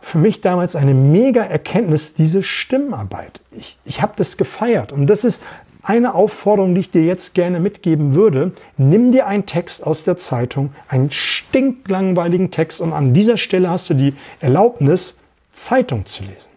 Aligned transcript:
für 0.00 0.18
mich 0.18 0.40
damals 0.40 0.76
eine 0.76 0.94
mega 0.94 1.42
Erkenntnis, 1.42 2.14
diese 2.14 2.42
Stimmarbeit. 2.42 3.40
Ich, 3.50 3.78
ich 3.84 4.02
habe 4.02 4.12
das 4.16 4.36
gefeiert. 4.36 4.92
Und 4.92 5.06
das 5.06 5.24
ist 5.24 5.42
eine 5.82 6.14
Aufforderung, 6.14 6.74
die 6.74 6.82
ich 6.82 6.90
dir 6.90 7.04
jetzt 7.04 7.34
gerne 7.34 7.60
mitgeben 7.60 8.14
würde. 8.14 8.52
Nimm 8.76 9.12
dir 9.12 9.26
einen 9.26 9.46
Text 9.46 9.86
aus 9.86 10.04
der 10.04 10.16
Zeitung, 10.16 10.74
einen 10.88 11.10
stinklangweiligen 11.10 12.50
Text 12.50 12.80
und 12.80 12.92
an 12.92 13.14
dieser 13.14 13.36
Stelle 13.36 13.70
hast 13.70 13.88
du 13.90 13.94
die 13.94 14.14
Erlaubnis, 14.40 15.16
Zeitung 15.52 16.06
zu 16.06 16.24
lesen. 16.24 16.50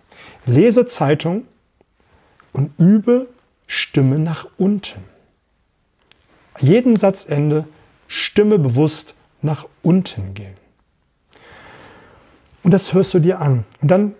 Lese 0.45 0.85
Zeitung 0.85 1.45
und 2.51 2.71
übe 2.77 3.27
Stimme 3.65 4.19
nach 4.19 4.47
unten. 4.57 5.03
Jeden 6.59 6.95
Satzende 6.95 7.65
Stimme 8.07 8.59
bewusst 8.59 9.15
nach 9.41 9.65
unten 9.81 10.33
gehen. 10.33 10.62
Und 12.63 12.71
das 12.71 12.93
hörst 12.93 13.13
du 13.13 13.19
dir 13.19 13.41
an. 13.41 13.65
Und 13.81 13.91
dann 13.91 14.13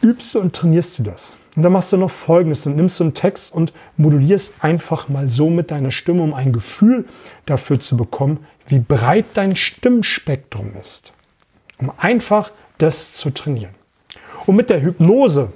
übst 0.00 0.34
du 0.34 0.40
und 0.40 0.54
trainierst 0.54 0.98
du 0.98 1.02
das. 1.02 1.36
Und 1.56 1.62
dann 1.62 1.72
machst 1.72 1.92
du 1.92 1.96
noch 1.96 2.10
Folgendes. 2.10 2.62
Dann 2.62 2.76
nimmst 2.76 3.00
du 3.00 3.04
einen 3.04 3.14
Text 3.14 3.52
und 3.52 3.72
modulierst 3.96 4.54
einfach 4.60 5.08
mal 5.08 5.28
so 5.28 5.50
mit 5.50 5.70
deiner 5.70 5.90
Stimme, 5.90 6.22
um 6.22 6.32
ein 6.32 6.52
Gefühl 6.52 7.06
dafür 7.46 7.80
zu 7.80 7.96
bekommen, 7.96 8.46
wie 8.68 8.78
breit 8.78 9.26
dein 9.34 9.56
Stimmspektrum 9.56 10.72
ist. 10.80 11.12
Um 11.78 11.90
einfach 11.96 12.52
das 12.78 13.14
zu 13.14 13.30
trainieren. 13.30 13.74
Und 14.46 14.56
mit 14.56 14.70
der 14.70 14.82
Hypnose 14.82 15.52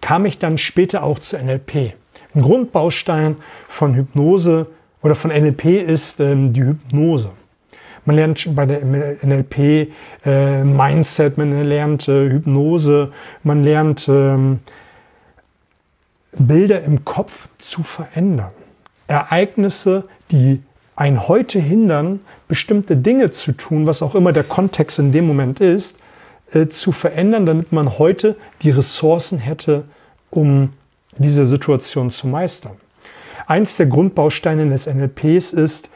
kam 0.00 0.26
ich 0.26 0.38
dann 0.38 0.58
später 0.58 1.02
auch 1.02 1.18
zu 1.18 1.36
NLP. 1.36 1.94
Ein 2.34 2.42
Grundbaustein 2.42 3.36
von 3.68 3.94
Hypnose 3.94 4.66
oder 5.02 5.14
von 5.14 5.30
NLP 5.30 5.64
ist 5.64 6.20
ähm, 6.20 6.52
die 6.52 6.62
Hypnose. 6.62 7.30
Man 8.04 8.16
lernt 8.16 8.54
bei 8.54 8.66
der 8.66 8.84
NLP 8.84 9.88
äh, 10.24 10.64
Mindset, 10.64 11.38
man 11.38 11.62
lernt 11.64 12.08
äh, 12.08 12.28
Hypnose, 12.28 13.12
man 13.42 13.64
lernt 13.64 14.06
ähm, 14.08 14.60
Bilder 16.32 16.82
im 16.82 17.04
Kopf 17.04 17.48
zu 17.58 17.82
verändern. 17.82 18.50
Ereignisse, 19.06 20.04
die 20.30 20.62
ein 20.96 21.28
heute 21.28 21.58
hindern, 21.58 22.20
bestimmte 22.48 22.96
Dinge 22.96 23.30
zu 23.30 23.52
tun, 23.52 23.86
was 23.86 24.02
auch 24.02 24.14
immer 24.14 24.32
der 24.32 24.44
Kontext 24.44 24.98
in 24.98 25.12
dem 25.12 25.26
Moment 25.26 25.60
ist, 25.60 25.98
äh, 26.52 26.68
zu 26.68 26.92
verändern, 26.92 27.46
damit 27.46 27.72
man 27.72 27.98
heute 27.98 28.36
die 28.62 28.70
Ressourcen 28.70 29.38
hätte, 29.38 29.84
um 30.30 30.72
diese 31.16 31.46
Situation 31.46 32.10
zu 32.10 32.28
meistern. 32.28 32.76
Eins 33.46 33.76
der 33.76 33.86
Grundbausteine 33.86 34.68
des 34.68 34.86
NLPs 34.86 35.52
ist, 35.52 35.90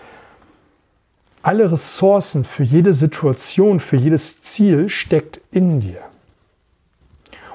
alle 1.49 1.73
Ressourcen 1.73 2.45
für 2.45 2.63
jede 2.63 2.93
Situation, 2.93 3.81
für 3.81 3.97
jedes 3.97 4.43
Ziel 4.43 4.91
steckt 4.91 5.41
in 5.51 5.81
dir. 5.81 6.03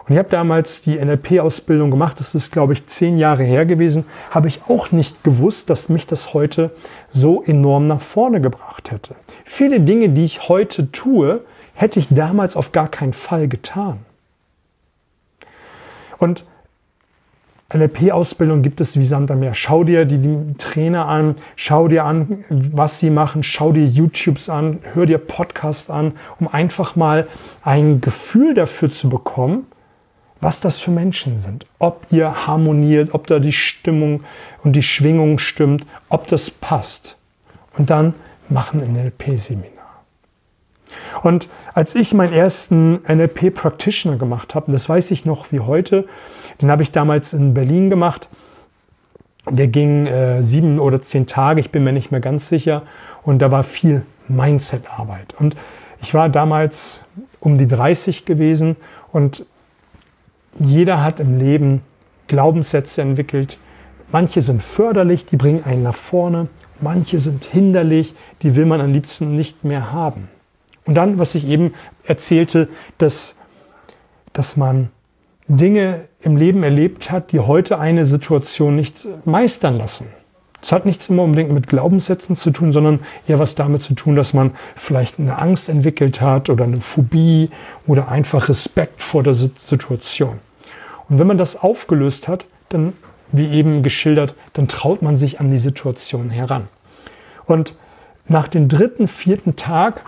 Und 0.03 0.13
ich 0.13 0.17
habe 0.17 0.29
damals 0.29 0.81
die 0.81 0.97
NLP-Ausbildung 0.97 1.91
gemacht, 1.91 2.19
das 2.19 2.33
ist, 2.33 2.51
glaube 2.51 2.73
ich, 2.73 2.87
zehn 2.87 3.19
Jahre 3.19 3.43
her 3.43 3.67
gewesen, 3.67 4.05
habe 4.31 4.47
ich 4.47 4.61
auch 4.67 4.91
nicht 4.91 5.23
gewusst, 5.23 5.69
dass 5.69 5.89
mich 5.89 6.07
das 6.07 6.33
heute 6.33 6.71
so 7.11 7.43
enorm 7.43 7.85
nach 7.85 8.01
vorne 8.01 8.41
gebracht 8.41 8.89
hätte. 8.89 9.13
Viele 9.45 9.79
Dinge, 9.79 10.09
die 10.09 10.25
ich 10.25 10.49
heute 10.49 10.91
tue, 10.91 11.41
hätte 11.75 11.99
ich 11.99 12.07
damals 12.09 12.55
auf 12.55 12.71
gar 12.71 12.87
keinen 12.87 13.13
Fall 13.13 13.47
getan. 13.47 13.99
Und 16.17 16.45
NLP-Ausbildung 17.73 18.61
gibt 18.61 18.81
es 18.81 18.97
wie 18.97 19.03
Sand 19.03 19.31
am 19.31 19.39
Meer. 19.39 19.53
Schau 19.53 19.83
dir 19.83 20.05
die, 20.05 20.19
die, 20.19 20.53
Trainer 20.57 21.07
an, 21.07 21.35
schau 21.55 21.87
dir 21.87 22.05
an, 22.05 22.45
was 22.49 22.99
sie 22.99 23.09
machen, 23.09 23.43
schau 23.43 23.71
dir 23.71 23.85
YouTubes 23.85 24.49
an, 24.49 24.79
hör 24.93 25.05
dir 25.05 25.17
Podcasts 25.17 25.89
an, 25.89 26.13
um 26.39 26.47
einfach 26.47 26.95
mal 26.95 27.27
ein 27.63 27.99
Gefühl 28.01 28.53
dafür 28.53 28.91
zu 28.91 29.09
bekommen, 29.09 29.65
was 30.39 30.59
das 30.59 30.79
für 30.79 30.91
Menschen 30.91 31.37
sind. 31.37 31.65
Ob 31.79 32.05
ihr 32.11 32.45
harmoniert, 32.47 33.13
ob 33.13 33.27
da 33.27 33.39
die 33.39 33.53
Stimmung 33.53 34.23
und 34.63 34.75
die 34.75 34.83
Schwingung 34.83 35.39
stimmt, 35.39 35.85
ob 36.09 36.27
das 36.27 36.51
passt. 36.51 37.17
Und 37.77 37.89
dann 37.89 38.13
machen 38.49 38.81
NLP-Seminar. 38.81 39.72
Und 41.21 41.47
als 41.73 41.95
ich 41.95 42.13
meinen 42.13 42.33
ersten 42.33 43.01
NLP 43.07 43.53
Practitioner 43.53 44.17
gemacht 44.17 44.55
habe, 44.55 44.71
das 44.71 44.89
weiß 44.89 45.11
ich 45.11 45.25
noch 45.25 45.51
wie 45.51 45.59
heute, 45.59 46.07
den 46.61 46.71
habe 46.71 46.83
ich 46.83 46.91
damals 46.91 47.33
in 47.33 47.53
Berlin 47.53 47.89
gemacht. 47.89 48.27
Der 49.49 49.67
ging 49.67 50.05
äh, 50.05 50.41
sieben 50.41 50.79
oder 50.79 51.01
zehn 51.01 51.27
Tage, 51.27 51.59
ich 51.59 51.71
bin 51.71 51.83
mir 51.83 51.93
nicht 51.93 52.11
mehr 52.11 52.21
ganz 52.21 52.47
sicher. 52.47 52.83
Und 53.23 53.39
da 53.41 53.51
war 53.51 53.63
viel 53.63 54.05
Mindset-Arbeit. 54.27 55.33
Und 55.37 55.55
ich 56.01 56.13
war 56.13 56.29
damals 56.29 57.01
um 57.39 57.57
die 57.57 57.67
30 57.67 58.25
gewesen 58.25 58.75
und 59.11 59.45
jeder 60.59 61.03
hat 61.03 61.19
im 61.19 61.37
Leben 61.37 61.81
Glaubenssätze 62.27 63.01
entwickelt. 63.01 63.59
Manche 64.11 64.41
sind 64.41 64.61
förderlich, 64.61 65.25
die 65.25 65.37
bringen 65.37 65.63
einen 65.63 65.83
nach 65.83 65.95
vorne. 65.95 66.47
Manche 66.81 67.19
sind 67.19 67.45
hinderlich, 67.45 68.13
die 68.41 68.55
will 68.55 68.65
man 68.65 68.81
am 68.81 68.91
liebsten 68.91 69.35
nicht 69.35 69.63
mehr 69.63 69.91
haben. 69.91 70.29
Und 70.85 70.95
dann, 70.95 71.17
was 71.19 71.35
ich 71.35 71.47
eben 71.47 71.73
erzählte, 72.05 72.69
dass, 72.97 73.37
dass 74.33 74.57
man 74.57 74.89
Dinge 75.47 76.05
im 76.21 76.37
Leben 76.37 76.63
erlebt 76.63 77.11
hat, 77.11 77.31
die 77.31 77.39
heute 77.39 77.79
eine 77.79 78.05
Situation 78.05 78.75
nicht 78.75 79.07
meistern 79.25 79.77
lassen. 79.77 80.07
Das 80.61 80.71
hat 80.71 80.85
nichts 80.85 81.09
immer 81.09 81.23
unbedingt 81.23 81.51
mit 81.51 81.67
Glaubenssätzen 81.67 82.37
zu 82.37 82.51
tun, 82.51 82.71
sondern 82.71 83.01
eher 83.27 83.37
was 83.37 83.53
damit 83.53 83.81
zu 83.81 83.95
tun, 83.95 84.15
dass 84.15 84.33
man 84.33 84.51
vielleicht 84.75 85.19
eine 85.19 85.37
Angst 85.37 85.67
entwickelt 85.67 86.21
hat 86.21 86.49
oder 86.49 86.63
eine 86.63 86.79
Phobie 86.79 87.49
oder 87.85 88.07
einfach 88.07 88.47
Respekt 88.47 89.03
vor 89.03 89.23
der 89.23 89.33
Situation. 89.33 90.39
Und 91.09 91.19
wenn 91.19 91.27
man 91.27 91.37
das 91.37 91.61
aufgelöst 91.61 92.29
hat, 92.29 92.45
dann, 92.69 92.93
wie 93.33 93.49
eben 93.49 93.83
geschildert, 93.83 94.35
dann 94.53 94.69
traut 94.69 95.01
man 95.01 95.17
sich 95.17 95.41
an 95.41 95.51
die 95.51 95.57
Situation 95.57 96.29
heran. 96.29 96.69
Und 97.45 97.75
nach 98.29 98.47
dem 98.47 98.69
dritten, 98.69 99.09
vierten 99.09 99.57
Tag, 99.57 100.01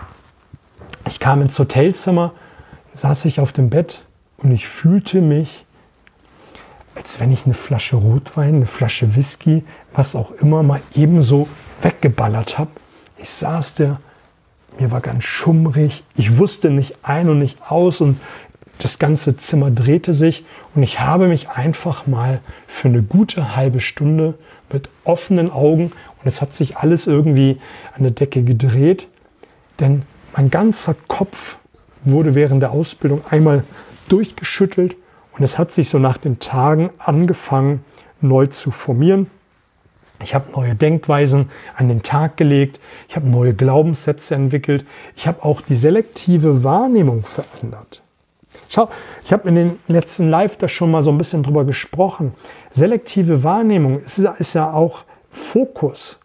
ich 1.06 1.20
kam 1.20 1.42
ins 1.42 1.58
Hotelzimmer, 1.58 2.32
saß 2.92 3.24
ich 3.26 3.40
auf 3.40 3.52
dem 3.52 3.70
Bett 3.70 4.04
und 4.38 4.52
ich 4.52 4.66
fühlte 4.66 5.20
mich, 5.20 5.64
als 6.94 7.20
wenn 7.20 7.30
ich 7.30 7.44
eine 7.44 7.54
Flasche 7.54 7.96
Rotwein, 7.96 8.56
eine 8.56 8.66
Flasche 8.66 9.16
Whisky, 9.16 9.64
was 9.92 10.16
auch 10.16 10.30
immer, 10.32 10.62
mal 10.62 10.80
ebenso 10.94 11.48
weggeballert 11.82 12.58
habe. 12.58 12.70
Ich 13.16 13.28
saß 13.30 13.74
da, 13.76 14.00
mir 14.78 14.90
war 14.90 15.00
ganz 15.00 15.24
schummrig, 15.24 16.04
ich 16.16 16.38
wusste 16.38 16.70
nicht 16.70 16.98
ein 17.02 17.28
und 17.28 17.38
nicht 17.38 17.58
aus 17.68 18.00
und 18.00 18.20
das 18.78 18.98
ganze 18.98 19.36
Zimmer 19.36 19.70
drehte 19.70 20.12
sich 20.12 20.44
und 20.74 20.82
ich 20.82 21.00
habe 21.00 21.28
mich 21.28 21.48
einfach 21.48 22.06
mal 22.06 22.40
für 22.66 22.88
eine 22.88 23.02
gute 23.02 23.56
halbe 23.56 23.80
Stunde 23.80 24.34
mit 24.70 24.90
offenen 25.04 25.50
Augen 25.50 25.92
und 26.20 26.26
es 26.26 26.42
hat 26.42 26.52
sich 26.52 26.76
alles 26.76 27.06
irgendwie 27.06 27.58
an 27.94 28.02
der 28.02 28.12
Decke 28.12 28.42
gedreht, 28.42 29.08
denn 29.80 30.02
mein 30.36 30.50
ganzer 30.50 30.94
Kopf 31.08 31.58
wurde 32.04 32.34
während 32.34 32.62
der 32.62 32.70
Ausbildung 32.70 33.22
einmal 33.28 33.64
durchgeschüttelt 34.08 34.94
und 35.32 35.42
es 35.42 35.58
hat 35.58 35.72
sich 35.72 35.88
so 35.88 35.98
nach 35.98 36.18
den 36.18 36.38
Tagen 36.38 36.90
angefangen, 36.98 37.84
neu 38.20 38.46
zu 38.46 38.70
formieren. 38.70 39.30
Ich 40.22 40.34
habe 40.34 40.50
neue 40.52 40.74
Denkweisen 40.74 41.50
an 41.74 41.88
den 41.88 42.02
Tag 42.02 42.36
gelegt. 42.36 42.80
Ich 43.08 43.16
habe 43.16 43.28
neue 43.28 43.54
Glaubenssätze 43.54 44.34
entwickelt. 44.34 44.86
Ich 45.14 45.26
habe 45.26 45.44
auch 45.44 45.60
die 45.60 45.74
selektive 45.74 46.64
Wahrnehmung 46.64 47.24
verändert. 47.24 48.02
Schau, 48.68 48.88
ich 49.24 49.32
habe 49.32 49.48
in 49.48 49.54
den 49.54 49.78
letzten 49.88 50.30
Live 50.30 50.56
da 50.56 50.68
schon 50.68 50.90
mal 50.90 51.02
so 51.02 51.10
ein 51.10 51.18
bisschen 51.18 51.42
drüber 51.42 51.64
gesprochen. 51.64 52.34
Selektive 52.70 53.42
Wahrnehmung 53.44 54.00
ist, 54.00 54.18
ist 54.18 54.54
ja 54.54 54.72
auch 54.72 55.04
Fokus. 55.30 56.18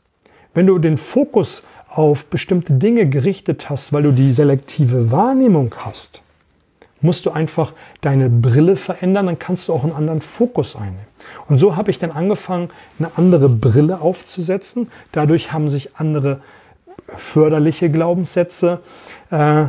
Wenn 0.54 0.68
du 0.68 0.80
den 0.80 0.98
Fokus 0.98 1.64
auf 1.94 2.26
bestimmte 2.26 2.74
Dinge 2.74 3.08
gerichtet 3.08 3.70
hast, 3.70 3.92
weil 3.92 4.04
du 4.04 4.12
die 4.12 4.32
selektive 4.32 5.12
Wahrnehmung 5.12 5.76
hast, 5.78 6.22
musst 7.02 7.26
du 7.26 7.32
einfach 7.32 7.74
deine 8.02 8.30
Brille 8.30 8.78
verändern, 8.78 9.26
dann 9.26 9.40
kannst 9.40 9.68
du 9.68 9.74
auch 9.74 9.84
einen 9.84 9.94
anderen 9.94 10.22
Fokus 10.22 10.76
einnehmen. 10.76 11.12
Und 11.50 11.58
so 11.58 11.76
habe 11.76 11.92
ich 11.92 12.00
dann 12.00 12.12
angefangen, 12.12 12.70
eine 13.00 13.12
andere 13.16 13.50
Brille 13.50 14.02
aufzusetzen. 14.02 14.90
Dadurch 15.12 15.52
haben 15.52 15.70
sich 15.70 15.96
andere 15.96 16.42
förderliche 17.18 17.90
Glaubenssätze 17.90 18.80
äh, 19.32 19.66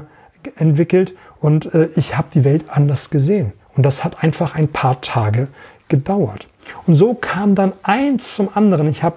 entwickelt 0.57 1.15
und 1.41 1.75
äh, 1.75 1.89
ich 1.97 2.17
habe 2.17 2.29
die 2.35 2.45
Welt 2.45 2.65
anders 2.69 3.11
gesehen. 3.11 3.53
Und 3.77 3.85
das 3.85 4.05
hat 4.05 4.23
einfach 4.23 4.55
ein 4.55 4.69
paar 4.69 5.01
Tage 5.01 5.49
gedauert. 5.89 6.47
Und 6.87 6.95
so 6.95 7.15
kam 7.15 7.55
dann 7.55 7.73
eins 7.83 8.35
zum 8.37 8.51
anderen. 8.55 8.89
Ich 8.89 9.03
habe 9.03 9.17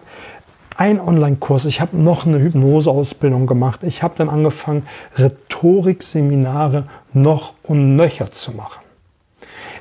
einen 0.78 1.00
Online-Kurs, 1.00 1.66
ich 1.66 1.82
habe 1.82 1.98
noch 1.98 2.26
eine 2.26 2.40
Hypnoseausbildung 2.40 3.48
gemacht. 3.48 3.82
Ich 3.84 4.04
habe 4.04 4.16
dann 4.18 4.30
angefangen, 4.30 4.86
Rhetorikseminare 5.18 6.84
noch 7.14 7.54
und 7.64 7.96
nöcher 7.96 8.32
zu 8.32 8.52
machen. 8.52 8.82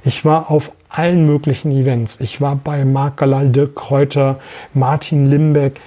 Ich 0.04 0.24
war 0.24 0.50
auf 0.50 0.72
allen 0.88 1.26
möglichen 1.26 1.72
Events. 1.72 2.20
Ich 2.20 2.40
war 2.40 2.56
bei 2.56 2.84
Marc 2.84 3.16
Galal, 3.16 3.48
Dirk 3.48 3.74
Kräuter, 3.74 4.38
Martin 4.74 5.30
Limbeck. 5.30 5.80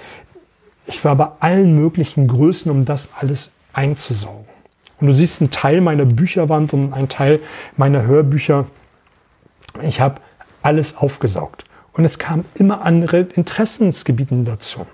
Ich 0.86 1.04
war 1.04 1.16
bei 1.16 1.28
allen 1.40 1.74
möglichen 1.74 2.28
Größen, 2.28 2.70
um 2.70 2.84
das 2.84 3.10
alles 3.18 3.52
einzusaugen. 3.72 4.46
Und 5.00 5.06
du 5.06 5.12
siehst 5.12 5.40
einen 5.40 5.50
Teil 5.50 5.80
meiner 5.80 6.04
Bücherwand 6.04 6.72
und 6.72 6.92
einen 6.92 7.08
Teil 7.08 7.40
meiner 7.76 8.02
Hörbücher. 8.02 8.66
Ich 9.82 10.00
habe 10.00 10.20
alles 10.62 10.96
aufgesaugt. 10.96 11.64
Und 11.92 12.04
es 12.04 12.18
kamen 12.18 12.44
immer 12.54 12.82
andere 12.82 13.20
Interessensgebieten 13.20 14.44
dazu. 14.44 14.86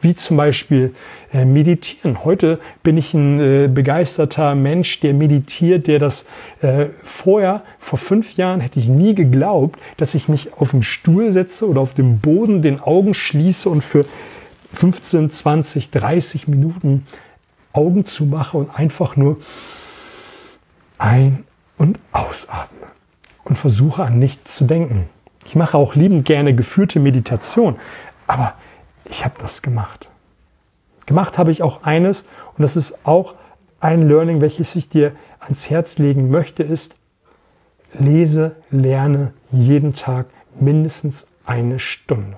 Wie 0.00 0.14
zum 0.14 0.36
Beispiel 0.36 0.94
äh, 1.32 1.44
Meditieren. 1.44 2.24
Heute 2.24 2.58
bin 2.82 2.96
ich 2.96 3.14
ein 3.14 3.40
äh, 3.40 3.68
begeisterter 3.68 4.54
Mensch, 4.54 5.00
der 5.00 5.14
meditiert, 5.14 5.86
der 5.86 5.98
das 5.98 6.26
äh, 6.62 6.86
vorher, 7.02 7.62
vor 7.78 7.98
fünf 7.98 8.36
Jahren, 8.36 8.60
hätte 8.60 8.80
ich 8.80 8.88
nie 8.88 9.14
geglaubt, 9.14 9.78
dass 9.96 10.14
ich 10.14 10.28
mich 10.28 10.54
auf 10.54 10.70
dem 10.70 10.82
Stuhl 10.82 11.32
setze 11.32 11.68
oder 11.68 11.80
auf 11.80 11.94
dem 11.94 12.20
Boden, 12.20 12.62
den 12.62 12.80
Augen 12.80 13.14
schließe 13.14 13.68
und 13.68 13.82
für 13.82 14.04
15, 14.72 15.30
20, 15.30 15.90
30 15.90 16.48
Minuten 16.48 17.06
Augen 17.72 18.06
zumache 18.06 18.58
und 18.58 18.70
einfach 18.70 19.16
nur 19.16 19.38
ein- 20.98 21.44
und 21.78 21.98
ausatme 22.12 22.88
und 23.44 23.56
versuche 23.56 24.02
an 24.02 24.18
nichts 24.18 24.56
zu 24.56 24.64
denken. 24.64 25.08
Ich 25.46 25.56
mache 25.56 25.78
auch 25.78 25.94
liebend 25.94 26.24
gerne 26.24 26.54
geführte 26.54 27.00
Meditation, 27.00 27.76
aber 28.26 28.54
ich 29.04 29.24
habe 29.24 29.34
das 29.38 29.62
gemacht. 29.62 30.10
Gemacht 31.06 31.38
habe 31.38 31.50
ich 31.50 31.62
auch 31.62 31.82
eines 31.82 32.28
und 32.56 32.62
das 32.62 32.76
ist 32.76 33.06
auch 33.06 33.34
ein 33.80 34.02
Learning, 34.02 34.40
welches 34.40 34.76
ich 34.76 34.88
dir 34.88 35.12
ans 35.40 35.70
Herz 35.70 35.98
legen 35.98 36.30
möchte, 36.30 36.62
ist, 36.62 36.94
lese, 37.98 38.56
lerne 38.70 39.32
jeden 39.50 39.94
Tag 39.94 40.26
mindestens 40.58 41.26
eine 41.44 41.78
Stunde. 41.78 42.36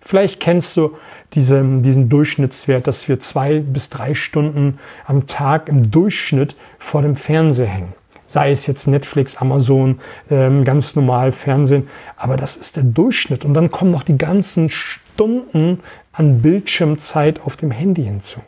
Vielleicht 0.00 0.40
kennst 0.40 0.76
du 0.76 0.96
diese, 1.34 1.62
diesen 1.62 2.08
Durchschnittswert, 2.08 2.88
dass 2.88 3.08
wir 3.08 3.20
zwei 3.20 3.60
bis 3.60 3.88
drei 3.88 4.14
Stunden 4.14 4.80
am 5.06 5.28
Tag 5.28 5.68
im 5.68 5.92
Durchschnitt 5.92 6.56
vor 6.78 7.02
dem 7.02 7.14
Fernseher 7.14 7.66
hängen 7.66 7.94
sei 8.32 8.50
es 8.50 8.66
jetzt 8.66 8.86
Netflix, 8.86 9.36
Amazon, 9.36 10.00
ähm, 10.30 10.64
ganz 10.64 10.96
normal 10.96 11.32
Fernsehen, 11.32 11.88
aber 12.16 12.36
das 12.36 12.56
ist 12.56 12.76
der 12.76 12.82
Durchschnitt. 12.82 13.44
Und 13.44 13.52
dann 13.52 13.70
kommen 13.70 13.90
noch 13.90 14.04
die 14.04 14.16
ganzen 14.16 14.70
Stunden 14.70 15.80
an 16.12 16.40
Bildschirmzeit 16.40 17.42
auf 17.44 17.56
dem 17.56 17.70
Handy 17.70 18.04
hinzu. 18.04 18.40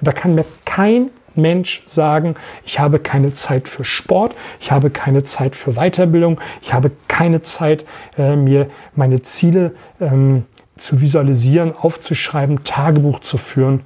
Und 0.00 0.08
da 0.08 0.12
kann 0.12 0.34
mir 0.34 0.44
kein 0.64 1.10
Mensch 1.36 1.84
sagen, 1.86 2.34
ich 2.66 2.80
habe 2.80 2.98
keine 2.98 3.32
Zeit 3.32 3.68
für 3.68 3.84
Sport, 3.84 4.34
ich 4.60 4.72
habe 4.72 4.90
keine 4.90 5.22
Zeit 5.22 5.54
für 5.54 5.74
Weiterbildung, 5.74 6.40
ich 6.60 6.74
habe 6.74 6.90
keine 7.06 7.42
Zeit, 7.42 7.86
äh, 8.18 8.34
mir 8.34 8.68
meine 8.96 9.22
Ziele 9.22 9.72
ähm, 10.00 10.46
zu 10.76 11.00
visualisieren, 11.00 11.74
aufzuschreiben, 11.74 12.64
Tagebuch 12.64 13.20
zu 13.20 13.38
führen. 13.38 13.80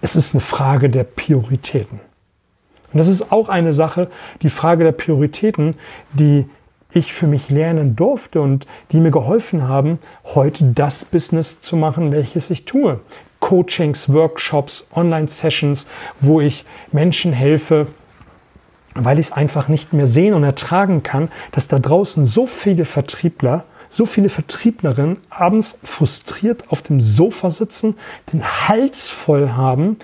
Es 0.00 0.16
ist 0.16 0.34
eine 0.34 0.40
Frage 0.40 0.90
der 0.90 1.04
Prioritäten. 1.04 2.00
Und 2.92 2.98
das 2.98 3.08
ist 3.08 3.32
auch 3.32 3.48
eine 3.48 3.72
Sache, 3.72 4.08
die 4.42 4.50
Frage 4.50 4.84
der 4.84 4.92
Prioritäten, 4.92 5.74
die 6.12 6.46
ich 6.92 7.12
für 7.12 7.26
mich 7.26 7.48
lernen 7.48 7.96
durfte 7.96 8.40
und 8.40 8.66
die 8.90 9.00
mir 9.00 9.10
geholfen 9.10 9.66
haben, 9.66 9.98
heute 10.24 10.64
das 10.74 11.04
Business 11.04 11.62
zu 11.62 11.76
machen, 11.76 12.12
welches 12.12 12.50
ich 12.50 12.64
tue. 12.64 13.00
Coachings, 13.40 14.12
Workshops, 14.12 14.86
Online-Sessions, 14.94 15.86
wo 16.20 16.40
ich 16.40 16.64
Menschen 16.92 17.32
helfe, 17.32 17.88
weil 18.94 19.18
ich 19.18 19.26
es 19.26 19.32
einfach 19.32 19.68
nicht 19.68 19.92
mehr 19.92 20.06
sehen 20.06 20.34
und 20.34 20.44
ertragen 20.44 21.02
kann, 21.02 21.28
dass 21.50 21.66
da 21.66 21.78
draußen 21.78 22.24
so 22.24 22.46
viele 22.46 22.84
Vertriebler, 22.84 23.64
so 23.88 24.06
viele 24.06 24.28
Vertrieblerinnen 24.28 25.16
abends 25.28 25.78
frustriert 25.82 26.64
auf 26.68 26.82
dem 26.82 27.00
Sofa 27.00 27.50
sitzen, 27.50 27.96
den 28.32 28.44
Hals 28.44 29.08
voll 29.08 29.50
haben, 29.50 29.96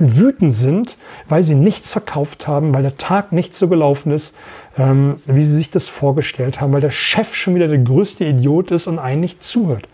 wütend 0.00 0.54
sind, 0.54 0.96
weil 1.28 1.42
sie 1.42 1.54
nichts 1.54 1.92
verkauft 1.92 2.46
haben, 2.46 2.74
weil 2.74 2.82
der 2.82 2.96
Tag 2.96 3.32
nicht 3.32 3.54
so 3.54 3.68
gelaufen 3.68 4.12
ist, 4.12 4.34
ähm, 4.76 5.20
wie 5.26 5.42
sie 5.42 5.56
sich 5.56 5.70
das 5.70 5.88
vorgestellt 5.88 6.60
haben, 6.60 6.72
weil 6.72 6.80
der 6.80 6.90
Chef 6.90 7.34
schon 7.34 7.54
wieder 7.54 7.68
der 7.68 7.78
größte 7.78 8.24
Idiot 8.24 8.70
ist 8.70 8.86
und 8.86 8.98
einen 8.98 9.20
nicht 9.20 9.42
zuhört. 9.42 9.88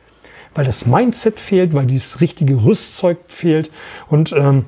Weil 0.55 0.65
das 0.65 0.87
Mindset 0.87 1.39
fehlt, 1.39 1.75
weil 1.75 1.87
dieses 1.87 2.21
richtige 2.21 2.65
Rüstzeug 2.65 3.19
fehlt. 3.29 3.71
Und 4.09 4.33
ähm, 4.33 4.65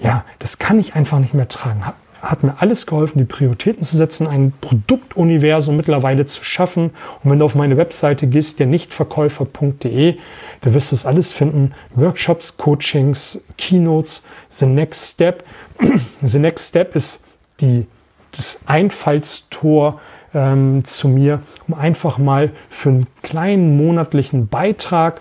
ja, 0.00 0.24
das 0.38 0.58
kann 0.58 0.80
ich 0.80 0.94
einfach 0.94 1.18
nicht 1.20 1.34
mehr 1.34 1.48
tragen 1.48 1.84
hat 2.22 2.42
mir 2.42 2.60
alles 2.60 2.86
geholfen, 2.86 3.18
die 3.18 3.24
Prioritäten 3.24 3.82
zu 3.82 3.96
setzen, 3.96 4.26
ein 4.26 4.52
Produktuniversum 4.60 5.76
mittlerweile 5.76 6.26
zu 6.26 6.44
schaffen. 6.44 6.90
Und 7.22 7.30
wenn 7.30 7.38
du 7.38 7.44
auf 7.44 7.54
meine 7.54 7.76
Webseite 7.76 8.26
gehst, 8.26 8.58
der 8.58 8.66
nichtverkäufer.de, 8.66 10.18
da 10.60 10.74
wirst 10.74 10.92
du 10.92 10.96
es 10.96 11.06
alles 11.06 11.32
finden. 11.32 11.72
Workshops, 11.94 12.56
Coachings, 12.56 13.42
Keynotes, 13.56 14.22
The 14.48 14.66
Next 14.66 15.14
Step. 15.14 15.44
The 16.22 16.38
Next 16.38 16.68
Step 16.68 16.94
ist 16.94 17.24
die, 17.60 17.86
das 18.32 18.60
Einfallstor 18.66 20.00
ähm, 20.34 20.84
zu 20.84 21.08
mir, 21.08 21.40
um 21.68 21.74
einfach 21.74 22.18
mal 22.18 22.50
für 22.68 22.90
einen 22.90 23.06
kleinen 23.22 23.76
monatlichen 23.76 24.48
Beitrag, 24.48 25.20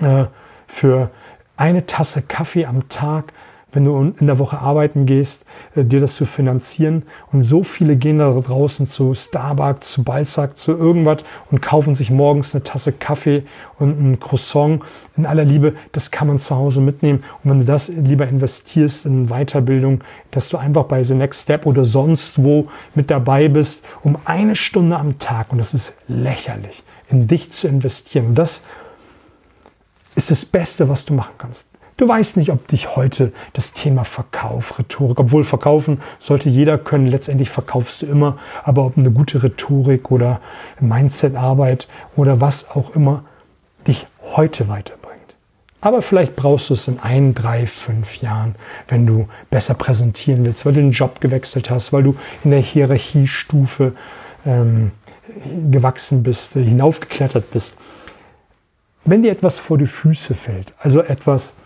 äh, 0.00 0.26
für 0.66 1.10
eine 1.56 1.86
Tasse 1.86 2.22
Kaffee 2.22 2.66
am 2.66 2.88
Tag 2.88 3.32
wenn 3.72 3.84
du 3.84 4.14
in 4.18 4.26
der 4.26 4.38
Woche 4.38 4.58
arbeiten 4.58 5.04
gehst, 5.04 5.44
äh, 5.74 5.84
dir 5.84 6.00
das 6.00 6.16
zu 6.16 6.24
finanzieren. 6.24 7.02
Und 7.32 7.44
so 7.44 7.62
viele 7.62 7.96
gehen 7.96 8.18
da 8.18 8.32
draußen 8.32 8.86
zu 8.86 9.14
Starbucks, 9.14 9.92
zu 9.92 10.04
Balzac, 10.04 10.56
zu 10.56 10.72
irgendwas 10.72 11.18
und 11.50 11.60
kaufen 11.60 11.94
sich 11.94 12.10
morgens 12.10 12.54
eine 12.54 12.64
Tasse 12.64 12.92
Kaffee 12.92 13.44
und 13.78 14.00
ein 14.00 14.20
Croissant. 14.20 14.80
In 15.16 15.26
aller 15.26 15.44
Liebe, 15.44 15.74
das 15.92 16.10
kann 16.10 16.28
man 16.28 16.38
zu 16.38 16.56
Hause 16.56 16.80
mitnehmen. 16.80 17.24
Und 17.44 17.50
wenn 17.50 17.58
du 17.60 17.64
das 17.64 17.88
lieber 17.88 18.26
investierst 18.26 19.04
in 19.04 19.28
Weiterbildung, 19.28 20.02
dass 20.30 20.48
du 20.48 20.56
einfach 20.56 20.84
bei 20.84 21.02
The 21.04 21.14
Next 21.14 21.42
Step 21.42 21.66
oder 21.66 21.84
sonst 21.84 22.42
wo 22.42 22.68
mit 22.94 23.10
dabei 23.10 23.48
bist, 23.48 23.84
um 24.02 24.16
eine 24.24 24.56
Stunde 24.56 24.96
am 24.96 25.18
Tag, 25.18 25.52
und 25.52 25.58
das 25.58 25.74
ist 25.74 25.98
lächerlich, 26.08 26.82
in 27.08 27.28
dich 27.28 27.50
zu 27.52 27.68
investieren. 27.68 28.28
Und 28.28 28.34
das 28.36 28.62
ist 30.14 30.30
das 30.30 30.44
Beste, 30.44 30.88
was 30.88 31.04
du 31.04 31.14
machen 31.14 31.34
kannst. 31.38 31.68
Du 31.98 32.06
weißt 32.06 32.36
nicht, 32.36 32.52
ob 32.52 32.68
dich 32.68 32.94
heute 32.94 33.32
das 33.54 33.72
Thema 33.72 34.04
Verkauf, 34.04 34.78
Rhetorik, 34.78 35.18
obwohl 35.18 35.42
verkaufen 35.42 36.00
sollte 36.20 36.48
jeder 36.48 36.78
können, 36.78 37.08
letztendlich 37.08 37.50
verkaufst 37.50 38.02
du 38.02 38.06
immer, 38.06 38.38
aber 38.62 38.86
ob 38.86 38.96
eine 38.96 39.10
gute 39.10 39.42
Rhetorik 39.42 40.12
oder 40.12 40.40
Mindsetarbeit 40.78 41.88
oder 42.14 42.40
was 42.40 42.70
auch 42.70 42.94
immer 42.94 43.24
dich 43.88 44.06
heute 44.22 44.68
weiterbringt. 44.68 45.34
Aber 45.80 46.00
vielleicht 46.00 46.36
brauchst 46.36 46.70
du 46.70 46.74
es 46.74 46.86
in 46.86 47.00
ein, 47.00 47.34
drei, 47.34 47.66
fünf 47.66 48.22
Jahren, 48.22 48.54
wenn 48.86 49.04
du 49.04 49.26
besser 49.50 49.74
präsentieren 49.74 50.44
willst, 50.44 50.64
weil 50.64 50.74
du 50.74 50.80
den 50.80 50.92
Job 50.92 51.20
gewechselt 51.20 51.68
hast, 51.68 51.92
weil 51.92 52.04
du 52.04 52.14
in 52.44 52.52
der 52.52 52.60
Hierarchiestufe 52.60 53.92
ähm, 54.46 54.92
gewachsen 55.72 56.22
bist, 56.22 56.52
hinaufgeklettert 56.52 57.50
bist. 57.50 57.76
Wenn 59.04 59.24
dir 59.24 59.32
etwas 59.32 59.58
vor 59.58 59.78
die 59.78 59.86
Füße 59.86 60.36
fällt, 60.36 60.74
also 60.78 61.02
etwas, 61.02 61.56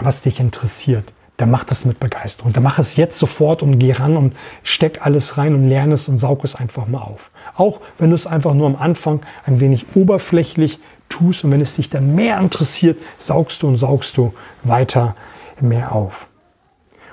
was 0.00 0.22
dich 0.22 0.40
interessiert, 0.40 1.12
dann 1.38 1.50
mach 1.50 1.64
das 1.64 1.84
mit 1.84 2.00
Begeisterung. 2.00 2.52
Dann 2.52 2.64
mach 2.64 2.78
es 2.78 2.96
jetzt 2.96 3.18
sofort 3.18 3.62
und 3.62 3.78
geh 3.78 3.92
ran 3.92 4.16
und 4.16 4.34
steck 4.64 5.06
alles 5.06 5.38
rein 5.38 5.54
und 5.54 5.68
lerne 5.68 5.94
es 5.94 6.08
und 6.08 6.18
saug 6.18 6.44
es 6.44 6.56
einfach 6.56 6.88
mal 6.88 6.98
auf. 6.98 7.30
Auch 7.54 7.80
wenn 7.98 8.10
du 8.10 8.16
es 8.16 8.26
einfach 8.26 8.54
nur 8.54 8.66
am 8.66 8.76
Anfang 8.76 9.20
ein 9.46 9.60
wenig 9.60 9.86
oberflächlich 9.94 10.80
tust 11.08 11.44
und 11.44 11.52
wenn 11.52 11.60
es 11.60 11.76
dich 11.76 11.90
dann 11.90 12.14
mehr 12.14 12.38
interessiert, 12.40 12.98
saugst 13.18 13.62
du 13.62 13.68
und 13.68 13.76
saugst 13.76 14.16
du 14.16 14.34
weiter 14.64 15.14
mehr 15.60 15.92
auf. 15.94 16.28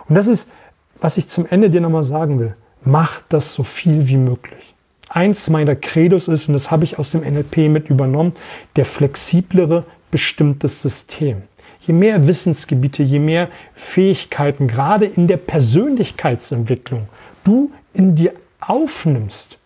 Und 0.10 0.16
das 0.16 0.28
ist, 0.28 0.52
was 1.00 1.18
ich 1.18 1.28
zum 1.28 1.46
Ende 1.46 1.70
dir 1.70 1.82
nochmal 1.82 2.04
sagen 2.04 2.40
will. 2.40 2.56
Mach 2.84 3.22
das 3.30 3.54
so 3.54 3.64
viel 3.64 4.08
wie 4.08 4.18
möglich. 4.18 4.76
Eins 5.10 5.50
meiner 5.50 5.76
Credos 5.76 6.28
ist, 6.28 6.48
und 6.48 6.54
das 6.54 6.72
habe 6.72 6.84
ich 6.84 6.98
aus 7.00 7.12
dem 7.12 7.22
NLP 7.22 7.70
mit 7.70 7.90
übernommen, 7.90 8.34
der 8.76 8.86
flexiblere 8.86 9.86
bestimmtes 10.12 10.82
System 10.82 11.44
je 11.86 11.94
mehr 11.94 12.28
Wissensgebiete, 12.28 13.04
je 13.04 13.20
mehr 13.20 13.50
Fähigkeiten, 13.74 14.68
gerade 14.68 15.06
in 15.06 15.28
der 15.28 15.38
Persönlichkeitsentwicklung, 15.38 17.08
du 17.44 17.72
in 17.94 18.16
dir 18.16 18.34
aufnimmst, 18.60 19.58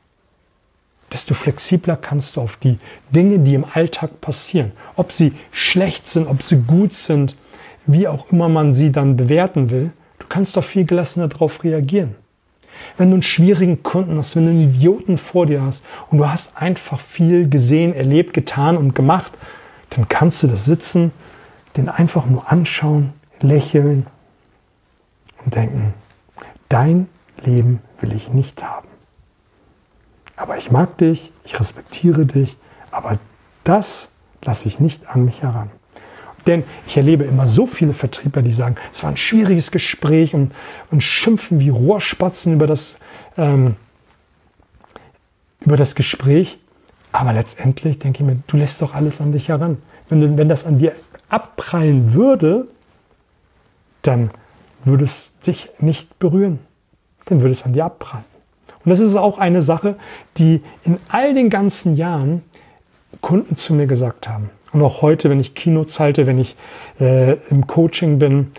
desto 1.11 1.33
flexibler 1.33 1.95
kannst 1.95 2.35
du 2.35 2.41
auf 2.41 2.57
die 2.57 2.77
Dinge, 3.09 3.39
die 3.39 3.55
im 3.55 3.65
Alltag 3.73 4.21
passieren, 4.21 4.71
ob 4.95 5.11
sie 5.11 5.33
schlecht 5.51 6.07
sind, 6.07 6.27
ob 6.27 6.43
sie 6.43 6.57
gut 6.57 6.93
sind, 6.93 7.35
wie 7.85 8.07
auch 8.07 8.31
immer 8.31 8.49
man 8.49 8.73
sie 8.73 8.91
dann 8.91 9.17
bewerten 9.17 9.69
will, 9.69 9.91
du 10.19 10.25
kannst 10.27 10.57
doch 10.57 10.63
viel 10.63 10.85
gelassener 10.85 11.27
darauf 11.27 11.63
reagieren. 11.63 12.15
Wenn 12.97 13.09
du 13.09 13.15
einen 13.15 13.23
schwierigen 13.23 13.83
Kunden 13.83 14.17
hast, 14.17 14.35
wenn 14.35 14.45
du 14.45 14.51
einen 14.51 14.75
Idioten 14.75 15.17
vor 15.17 15.45
dir 15.45 15.61
hast 15.63 15.83
und 16.11 16.19
du 16.19 16.29
hast 16.29 16.55
einfach 16.55 16.99
viel 16.99 17.49
gesehen, 17.49 17.93
erlebt, 17.93 18.33
getan 18.33 18.77
und 18.77 18.93
gemacht, 18.93 19.31
dann 19.89 20.07
kannst 20.07 20.43
du 20.43 20.47
da 20.47 20.55
sitzen 20.55 21.11
den 21.77 21.89
einfach 21.89 22.25
nur 22.25 22.51
anschauen, 22.51 23.13
lächeln 23.39 24.05
und 25.45 25.55
denken, 25.55 25.93
dein 26.67 27.07
Leben 27.43 27.81
will 28.01 28.13
ich 28.13 28.29
nicht 28.29 28.63
haben. 28.63 28.87
Aber 30.35 30.57
ich 30.57 30.71
mag 30.71 30.97
dich, 30.97 31.31
ich 31.43 31.59
respektiere 31.59 32.25
dich, 32.25 32.57
aber 32.91 33.19
das 33.63 34.13
lasse 34.43 34.67
ich 34.67 34.79
nicht 34.79 35.09
an 35.09 35.25
mich 35.25 35.41
heran. 35.43 35.69
Denn 36.47 36.63
ich 36.87 36.97
erlebe 36.97 37.25
immer 37.25 37.47
so 37.47 37.65
viele 37.65 37.93
Vertriebler, 37.93 38.41
die 38.41 38.51
sagen, 38.51 38.75
es 38.91 39.03
war 39.03 39.09
ein 39.09 39.17
schwieriges 39.17 39.71
Gespräch 39.71 40.33
und, 40.33 40.53
und 40.89 41.01
schimpfen 41.01 41.59
wie 41.59 41.69
Rohrspatzen 41.69 42.53
über 42.53 42.67
das, 42.67 42.95
ähm, 43.37 43.75
über 45.59 45.75
das 45.75 45.95
Gespräch. 45.95 46.59
Aber 47.11 47.33
letztendlich 47.33 47.99
denke 47.99 48.23
ich 48.23 48.25
mir, 48.25 48.37
du 48.47 48.57
lässt 48.57 48.81
doch 48.81 48.95
alles 48.95 49.19
an 49.19 49.31
dich 49.31 49.49
heran. 49.49 49.77
Wenn, 50.09 50.37
wenn 50.37 50.49
das 50.49 50.65
an 50.65 50.79
dir 50.79 50.95
abprallen 51.29 52.13
würde, 52.13 52.67
dann 54.01 54.31
würde 54.83 55.03
es 55.03 55.37
dich 55.45 55.69
nicht 55.79 56.19
berühren. 56.19 56.59
Dann 57.25 57.41
würde 57.41 57.51
es 57.51 57.63
an 57.63 57.73
dir 57.73 57.85
abprallen. 57.85 58.25
Und 58.83 58.89
das 58.89 58.99
ist 58.99 59.15
auch 59.15 59.37
eine 59.37 59.61
Sache, 59.61 59.95
die 60.37 60.61
in 60.83 60.97
all 61.09 61.33
den 61.33 61.49
ganzen 61.49 61.95
Jahren 61.95 62.43
Kunden 63.21 63.57
zu 63.57 63.73
mir 63.73 63.87
gesagt 63.87 64.27
haben. 64.27 64.49
Und 64.71 64.81
auch 64.81 65.01
heute, 65.01 65.29
wenn 65.29 65.39
ich 65.39 65.55
Keynotes 65.55 65.99
halte, 65.99 66.27
wenn 66.27 66.39
ich 66.39 66.55
äh, 66.99 67.33
im 67.49 67.67
Coaching 67.67 68.19
bin, 68.19 68.51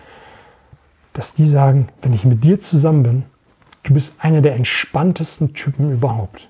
dass 1.12 1.34
die 1.34 1.46
sagen, 1.46 1.88
wenn 2.02 2.12
ich 2.12 2.24
mit 2.24 2.44
dir 2.44 2.60
zusammen 2.60 3.02
bin, 3.02 3.22
du 3.84 3.94
bist 3.94 4.16
einer 4.18 4.42
der 4.42 4.54
entspanntesten 4.54 5.54
Typen 5.54 5.92
überhaupt. 5.92 6.49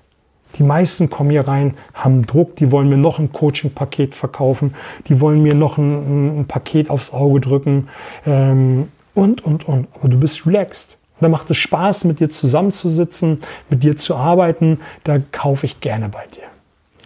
Die 0.57 0.63
meisten 0.63 1.09
kommen 1.09 1.29
hier 1.29 1.47
rein, 1.47 1.75
haben 1.93 2.25
Druck, 2.25 2.55
die 2.57 2.71
wollen 2.71 2.89
mir 2.89 2.97
noch 2.97 3.19
ein 3.19 3.31
Coaching-Paket 3.31 4.15
verkaufen, 4.15 4.73
die 5.07 5.21
wollen 5.21 5.41
mir 5.41 5.55
noch 5.55 5.77
ein, 5.77 6.41
ein 6.41 6.45
Paket 6.45 6.89
aufs 6.89 7.13
Auge 7.13 7.39
drücken 7.39 7.87
ähm, 8.25 8.89
und, 9.13 9.43
und, 9.45 9.67
und. 9.67 9.87
Aber 9.93 10.09
du 10.09 10.19
bist 10.19 10.45
relaxed. 10.45 10.97
Da 11.19 11.29
macht 11.29 11.51
es 11.51 11.57
Spaß, 11.57 12.05
mit 12.05 12.19
dir 12.19 12.31
zusammenzusitzen, 12.31 13.41
mit 13.69 13.83
dir 13.83 13.95
zu 13.95 14.15
arbeiten. 14.15 14.79
Da 15.03 15.19
kaufe 15.31 15.67
ich 15.67 15.79
gerne 15.79 16.09
bei 16.09 16.25
dir. 16.35 16.43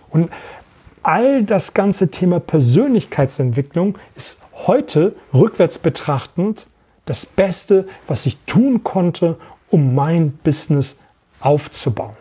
Und 0.10 0.30
all 1.04 1.44
das 1.44 1.74
ganze 1.74 2.10
Thema 2.10 2.40
Persönlichkeitsentwicklung 2.40 3.98
ist 4.16 4.42
heute 4.68 5.16
rückwärts 5.34 5.78
betrachtend 5.80 6.68
das 7.06 7.26
Beste, 7.26 7.88
was 8.08 8.26
ich 8.26 8.38
tun 8.46 8.84
konnte, 8.84 9.38
um 9.70 9.94
mein 9.94 10.32
Business 10.44 10.98
aufzubauen. 11.42 12.16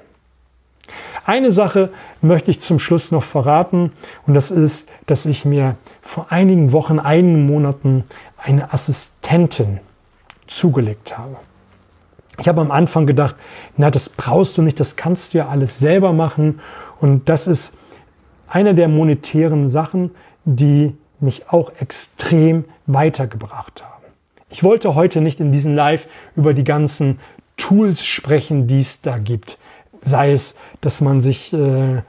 Eine 1.25 1.53
Sache 1.53 1.91
möchte 2.21 2.51
ich 2.51 2.61
zum 2.61 2.79
Schluss 2.79 3.11
noch 3.11 3.23
verraten 3.23 3.93
und 4.27 4.35
das 4.35 4.51
ist, 4.51 4.91
dass 5.07 5.27
ich 5.27 5.45
mir 5.45 5.77
vor 6.01 6.27
einigen 6.31 6.73
Wochen, 6.73 6.99
einigen 6.99 7.47
Monaten 7.47 8.05
eine 8.37 8.73
Assistentin 8.73 9.81
zugelegt 10.47 11.17
habe. 11.17 11.37
Ich 12.41 12.49
habe 12.49 12.61
am 12.61 12.71
Anfang 12.71 13.07
gedacht, 13.07 13.37
na, 13.77 13.91
das 13.91 14.09
brauchst 14.09 14.59
du 14.59 14.63
nicht, 14.63 14.81
das 14.81 14.97
kannst 14.97 15.33
du 15.33 15.39
ja 15.39 15.49
alles 15.49 15.79
selber 15.79 16.13
machen 16.13 16.61
und 17.01 17.29
das 17.29 17.47
ist 17.47 17.77
eine 18.49 18.75
der 18.75 18.89
monetären 18.89 19.69
Sachen, 19.69 20.11
die 20.45 20.95
mich 21.21 21.49
auch 21.49 21.73
extrem 21.81 22.65
weitergebracht 22.87 23.83
haben. 23.83 24.05
Ich 24.51 24.63
wollte 24.63 24.95
heute 24.95 25.21
nicht 25.21 25.41
in 25.41 25.53
diesem 25.53 25.75
Live 25.75 26.07
über 26.37 26.55
die 26.55 26.65
ganzen 26.65 27.19
Tools 27.57 28.05
sprechen, 28.05 28.67
die 28.67 28.81
es 28.81 29.01
da 29.01 29.17
gibt 29.19 29.59
sei 30.05 30.33
es, 30.33 30.55
dass 30.81 31.01
man 31.01 31.21
sich 31.21 31.53
äh, 31.53 32.03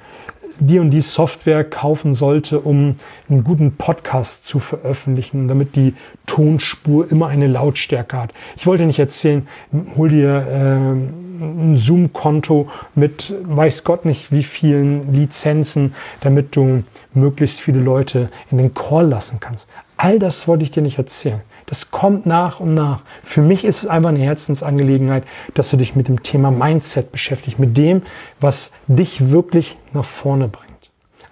die 0.59 0.79
und 0.79 0.91
die 0.91 1.01
Software 1.01 1.63
kaufen 1.63 2.13
sollte, 2.13 2.59
um 2.59 2.95
einen 3.29 3.43
guten 3.43 3.75
Podcast 3.75 4.45
zu 4.45 4.59
veröffentlichen, 4.59 5.47
damit 5.47 5.75
die 5.75 5.93
Tonspur 6.25 7.11
immer 7.11 7.27
eine 7.27 7.47
Lautstärke 7.47 8.17
hat. 8.17 8.33
Ich 8.55 8.65
wollte 8.65 8.85
nicht 8.85 8.99
erzählen, 8.99 9.47
hol 9.95 10.09
dir 10.09 10.47
äh, 10.47 11.15
ein 11.39 11.77
Zoom-Konto 11.77 12.69
mit 12.95 13.33
weiß 13.43 13.83
Gott 13.83 14.05
nicht 14.05 14.31
wie 14.31 14.43
vielen 14.43 15.13
Lizenzen, 15.13 15.93
damit 16.21 16.55
du 16.55 16.83
möglichst 17.13 17.59
viele 17.59 17.79
Leute 17.79 18.29
in 18.51 18.57
den 18.57 18.73
Call 18.73 19.07
lassen 19.07 19.39
kannst. 19.39 19.69
All 19.97 20.19
das 20.19 20.47
wollte 20.47 20.63
ich 20.63 20.71
dir 20.71 20.81
nicht 20.81 20.97
erzählen. 20.97 21.41
Das 21.65 21.89
kommt 21.89 22.25
nach 22.25 22.59
und 22.59 22.73
nach. 22.73 23.01
Für 23.23 23.41
mich 23.41 23.65
ist 23.65 23.83
es 23.83 23.89
einfach 23.89 24.09
eine 24.09 24.19
Herzensangelegenheit, 24.19 25.23
dass 25.55 25.71
du 25.71 25.77
dich 25.77 25.95
mit 25.95 26.07
dem 26.07 26.21
Thema 26.21 26.51
Mindset 26.51 27.11
beschäftigst, 27.11 27.59
mit 27.59 27.75
dem, 27.75 28.03
was 28.39 28.71
dich 28.87 29.31
wirklich 29.31 29.77
nach 29.93 30.05
vorne 30.05 30.47
bringt. 30.47 30.65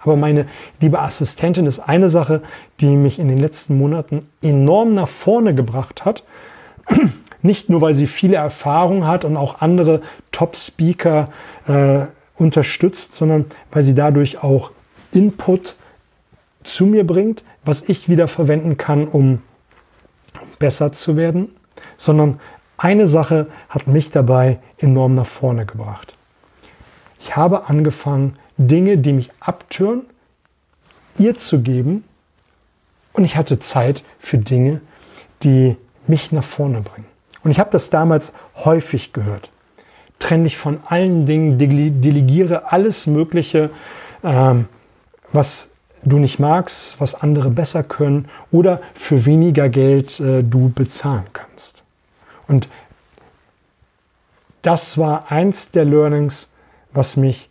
Aber 0.00 0.16
meine 0.16 0.46
liebe 0.80 1.00
Assistentin 1.00 1.66
ist 1.66 1.78
eine 1.78 2.10
Sache, 2.10 2.42
die 2.80 2.96
mich 2.96 3.18
in 3.18 3.28
den 3.28 3.38
letzten 3.38 3.78
Monaten 3.78 4.28
enorm 4.42 4.94
nach 4.94 5.08
vorne 5.08 5.54
gebracht 5.54 6.04
hat. 6.04 6.24
Nicht 7.42 7.70
nur, 7.70 7.80
weil 7.80 7.94
sie 7.94 8.06
viele 8.06 8.36
Erfahrung 8.36 9.06
hat 9.06 9.24
und 9.24 9.36
auch 9.36 9.60
andere 9.60 10.00
Top-Speaker 10.32 11.28
äh, 11.66 12.06
unterstützt, 12.36 13.14
sondern 13.14 13.46
weil 13.70 13.82
sie 13.82 13.94
dadurch 13.94 14.42
auch 14.42 14.72
Input 15.12 15.76
zu 16.64 16.86
mir 16.86 17.06
bringt, 17.06 17.44
was 17.64 17.82
ich 17.88 18.08
wieder 18.08 18.28
verwenden 18.28 18.76
kann, 18.76 19.06
um 19.06 19.40
besser 20.64 20.92
zu 20.92 21.18
werden, 21.18 21.54
sondern 21.98 22.40
eine 22.78 23.06
Sache 23.06 23.48
hat 23.68 23.86
mich 23.86 24.10
dabei 24.10 24.60
enorm 24.78 25.14
nach 25.14 25.26
vorne 25.26 25.66
gebracht. 25.66 26.16
Ich 27.20 27.36
habe 27.36 27.68
angefangen, 27.68 28.38
Dinge, 28.56 28.96
die 28.96 29.12
mich 29.12 29.30
abtören, 29.40 30.06
ihr 31.18 31.34
zu 31.34 31.60
geben 31.60 32.04
und 33.12 33.26
ich 33.26 33.36
hatte 33.36 33.58
Zeit 33.58 34.04
für 34.18 34.38
Dinge, 34.38 34.80
die 35.42 35.76
mich 36.06 36.32
nach 36.32 36.42
vorne 36.42 36.80
bringen. 36.80 37.08
Und 37.42 37.50
ich 37.50 37.58
habe 37.58 37.70
das 37.70 37.90
damals 37.90 38.32
häufig 38.56 39.12
gehört. 39.12 39.50
Trenn 40.18 40.44
dich 40.44 40.56
von 40.56 40.80
allen 40.86 41.26
Dingen, 41.26 41.58
delegiere 41.58 42.72
alles 42.72 43.06
Mögliche, 43.06 43.68
ähm, 44.22 44.64
was 45.30 45.73
du 46.04 46.18
nicht 46.18 46.38
magst, 46.38 47.00
was 47.00 47.14
andere 47.14 47.50
besser 47.50 47.82
können 47.82 48.28
oder 48.52 48.80
für 48.94 49.24
weniger 49.24 49.68
Geld 49.68 50.20
äh, 50.20 50.42
du 50.42 50.70
bezahlen 50.70 51.26
kannst. 51.32 51.82
Und 52.46 52.68
das 54.62 54.98
war 54.98 55.30
eins 55.30 55.70
der 55.70 55.84
Learnings, 55.84 56.48
was 56.92 57.16
mich 57.16 57.48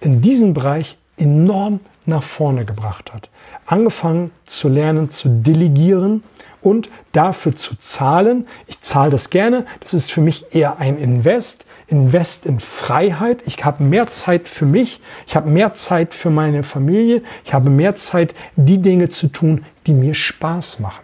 in 0.00 0.22
diesem 0.22 0.54
Bereich 0.54 0.96
enorm 1.20 1.80
nach 2.06 2.22
vorne 2.22 2.64
gebracht 2.64 3.12
hat. 3.12 3.28
Angefangen 3.66 4.30
zu 4.46 4.68
lernen, 4.68 5.10
zu 5.10 5.28
delegieren 5.28 6.22
und 6.62 6.90
dafür 7.12 7.56
zu 7.56 7.76
zahlen. 7.76 8.46
Ich 8.66 8.80
zahle 8.82 9.10
das 9.10 9.30
gerne. 9.30 9.66
Das 9.80 9.94
ist 9.94 10.10
für 10.10 10.20
mich 10.20 10.54
eher 10.54 10.78
ein 10.78 10.98
Invest. 10.98 11.66
Invest 11.86 12.46
in 12.46 12.60
Freiheit. 12.60 13.42
Ich 13.46 13.64
habe 13.64 13.82
mehr 13.82 14.06
Zeit 14.06 14.48
für 14.48 14.66
mich. 14.66 15.00
Ich 15.26 15.34
habe 15.34 15.50
mehr 15.50 15.74
Zeit 15.74 16.14
für 16.14 16.30
meine 16.30 16.62
Familie. 16.62 17.22
Ich 17.44 17.52
habe 17.52 17.70
mehr 17.70 17.96
Zeit, 17.96 18.34
die 18.56 18.78
Dinge 18.78 19.08
zu 19.08 19.28
tun, 19.28 19.64
die 19.86 19.92
mir 19.92 20.14
Spaß 20.14 20.80
machen. 20.80 21.02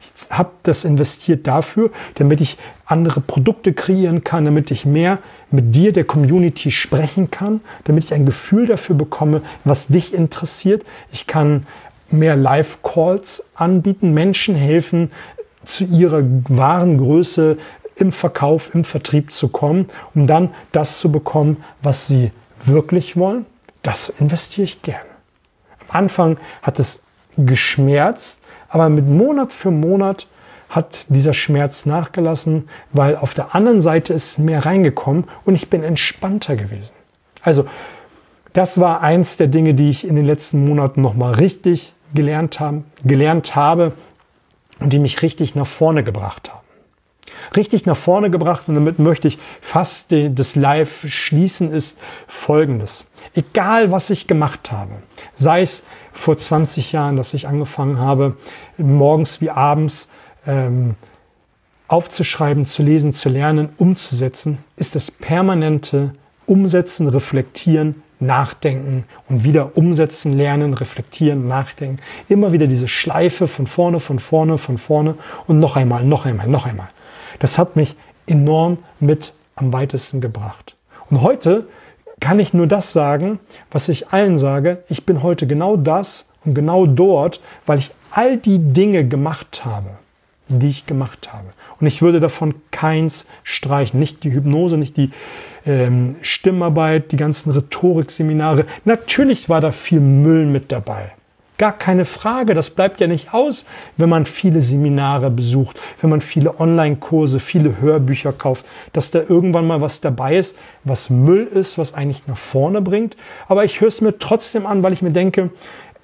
Ich 0.00 0.30
habe 0.30 0.50
das 0.62 0.84
investiert 0.84 1.46
dafür, 1.46 1.90
damit 2.16 2.40
ich 2.40 2.58
andere 2.84 3.20
Produkte 3.20 3.72
kreieren 3.72 4.24
kann, 4.24 4.44
damit 4.44 4.70
ich 4.70 4.84
mehr 4.84 5.18
mit 5.50 5.74
dir, 5.74 5.92
der 5.92 6.04
Community, 6.04 6.70
sprechen 6.70 7.30
kann, 7.30 7.60
damit 7.84 8.04
ich 8.04 8.14
ein 8.14 8.26
Gefühl 8.26 8.66
dafür 8.66 8.96
bekomme, 8.96 9.42
was 9.64 9.88
dich 9.88 10.14
interessiert. 10.14 10.84
Ich 11.12 11.26
kann 11.26 11.66
mehr 12.10 12.36
Live-Calls 12.36 13.46
anbieten, 13.54 14.12
Menschen 14.12 14.54
helfen, 14.54 15.10
zu 15.64 15.84
ihrer 15.84 16.22
wahren 16.48 16.98
Größe 16.98 17.58
im 17.96 18.12
Verkauf, 18.12 18.74
im 18.74 18.84
Vertrieb 18.84 19.32
zu 19.32 19.48
kommen, 19.48 19.88
um 20.14 20.26
dann 20.26 20.50
das 20.72 20.98
zu 20.98 21.12
bekommen, 21.12 21.58
was 21.82 22.06
sie 22.06 22.30
wirklich 22.64 23.16
wollen. 23.16 23.44
Das 23.82 24.08
investiere 24.08 24.64
ich 24.64 24.82
gerne. 24.82 25.04
Am 25.88 26.04
Anfang 26.04 26.38
hat 26.62 26.78
es 26.78 27.02
geschmerzt, 27.36 28.40
aber 28.68 28.88
mit 28.88 29.06
Monat 29.06 29.52
für 29.52 29.70
Monat 29.70 30.26
hat 30.68 31.06
dieser 31.08 31.34
Schmerz 31.34 31.86
nachgelassen, 31.86 32.68
weil 32.92 33.16
auf 33.16 33.34
der 33.34 33.54
anderen 33.54 33.80
Seite 33.80 34.12
ist 34.12 34.38
mehr 34.38 34.66
reingekommen 34.66 35.24
und 35.44 35.54
ich 35.54 35.70
bin 35.70 35.82
entspannter 35.82 36.56
gewesen. 36.56 36.92
Also, 37.42 37.66
das 38.52 38.80
war 38.80 39.02
eins 39.02 39.36
der 39.36 39.46
Dinge, 39.46 39.74
die 39.74 39.90
ich 39.90 40.06
in 40.06 40.16
den 40.16 40.24
letzten 40.24 40.66
Monaten 40.66 41.00
nochmal 41.00 41.34
richtig 41.34 41.94
gelernt, 42.14 42.60
haben, 42.60 42.84
gelernt 43.04 43.54
habe 43.54 43.92
und 44.80 44.92
die 44.92 44.98
mich 44.98 45.22
richtig 45.22 45.54
nach 45.54 45.66
vorne 45.66 46.02
gebracht 46.02 46.50
haben. 46.50 46.58
Richtig 47.56 47.86
nach 47.86 47.96
vorne 47.96 48.30
gebracht 48.30 48.68
und 48.68 48.74
damit 48.74 48.98
möchte 48.98 49.28
ich 49.28 49.38
fast 49.60 50.12
das 50.12 50.56
Live 50.56 51.04
schließen, 51.08 51.72
ist 51.72 51.98
Folgendes. 52.26 53.06
Egal 53.34 53.90
was 53.90 54.10
ich 54.10 54.26
gemacht 54.26 54.72
habe, 54.72 54.92
sei 55.34 55.62
es 55.62 55.84
vor 56.12 56.36
20 56.36 56.92
Jahren, 56.92 57.16
dass 57.16 57.34
ich 57.34 57.46
angefangen 57.46 57.98
habe, 57.98 58.36
morgens 58.76 59.40
wie 59.40 59.50
abends 59.50 60.08
ähm, 60.48 60.96
aufzuschreiben, 61.86 62.66
zu 62.66 62.82
lesen, 62.82 63.12
zu 63.12 63.28
lernen, 63.28 63.68
umzusetzen, 63.76 64.58
ist 64.76 64.96
das 64.96 65.12
permanente 65.12 66.14
Umsetzen, 66.46 67.08
Reflektieren, 67.08 68.02
Nachdenken 68.20 69.04
und 69.28 69.44
wieder 69.44 69.76
umsetzen, 69.76 70.36
lernen, 70.36 70.74
reflektieren, 70.74 71.46
nachdenken. 71.46 72.02
Immer 72.28 72.50
wieder 72.50 72.66
diese 72.66 72.88
Schleife 72.88 73.46
von 73.46 73.68
vorne, 73.68 74.00
von 74.00 74.18
vorne, 74.18 74.58
von 74.58 74.76
vorne 74.76 75.14
und 75.46 75.60
noch 75.60 75.76
einmal, 75.76 76.04
noch 76.04 76.26
einmal, 76.26 76.48
noch 76.48 76.66
einmal. 76.66 76.88
Das 77.38 77.58
hat 77.58 77.76
mich 77.76 77.94
enorm 78.26 78.78
mit 78.98 79.34
am 79.54 79.72
weitesten 79.72 80.20
gebracht. 80.20 80.74
Und 81.10 81.22
heute 81.22 81.68
kann 82.18 82.40
ich 82.40 82.52
nur 82.52 82.66
das 82.66 82.92
sagen, 82.92 83.38
was 83.70 83.88
ich 83.88 84.08
allen 84.08 84.36
sage. 84.36 84.82
Ich 84.88 85.06
bin 85.06 85.22
heute 85.22 85.46
genau 85.46 85.76
das, 85.76 86.28
Und 86.44 86.54
genau 86.54 86.86
dort, 86.86 87.40
weil 87.66 87.78
ich 87.78 87.90
all 88.10 88.36
die 88.36 88.58
Dinge 88.58 89.06
gemacht 89.06 89.64
habe, 89.64 89.90
die 90.48 90.70
ich 90.70 90.86
gemacht 90.86 91.32
habe. 91.32 91.48
Und 91.80 91.86
ich 91.86 92.02
würde 92.02 92.20
davon 92.20 92.54
keins 92.70 93.26
streichen. 93.42 94.00
Nicht 94.00 94.24
die 94.24 94.32
Hypnose, 94.32 94.76
nicht 94.76 94.96
die 94.96 95.10
ähm, 95.66 96.16
Stimmarbeit, 96.22 97.12
die 97.12 97.16
ganzen 97.16 97.52
Rhetorikseminare. 97.52 98.64
Natürlich 98.84 99.48
war 99.48 99.60
da 99.60 99.72
viel 99.72 100.00
Müll 100.00 100.46
mit 100.46 100.72
dabei. 100.72 101.12
Gar 101.58 101.72
keine 101.72 102.04
Frage, 102.04 102.54
das 102.54 102.70
bleibt 102.70 103.00
ja 103.00 103.08
nicht 103.08 103.34
aus, 103.34 103.64
wenn 103.96 104.08
man 104.08 104.26
viele 104.26 104.62
Seminare 104.62 105.28
besucht, 105.28 105.80
wenn 106.00 106.08
man 106.08 106.20
viele 106.20 106.60
Online-Kurse, 106.60 107.40
viele 107.40 107.80
Hörbücher 107.80 108.32
kauft, 108.32 108.64
dass 108.92 109.10
da 109.10 109.18
irgendwann 109.28 109.66
mal 109.66 109.80
was 109.80 110.00
dabei 110.00 110.36
ist, 110.36 110.56
was 110.84 111.10
Müll 111.10 111.42
ist, 111.52 111.76
was 111.76 111.94
eigentlich 111.94 112.28
nach 112.28 112.36
vorne 112.36 112.80
bringt. 112.80 113.16
Aber 113.48 113.64
ich 113.64 113.80
höre 113.80 113.88
es 113.88 114.00
mir 114.00 114.20
trotzdem 114.20 114.66
an, 114.66 114.84
weil 114.84 114.92
ich 114.92 115.02
mir 115.02 115.10
denke, 115.10 115.50